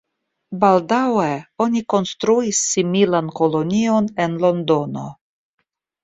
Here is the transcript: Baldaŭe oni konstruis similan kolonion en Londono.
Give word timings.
Baldaŭe 0.61 1.25
oni 1.65 1.83
konstruis 1.93 2.61
similan 2.69 3.29
kolonion 3.41 4.07
en 4.25 4.33
Londono. 4.47 5.05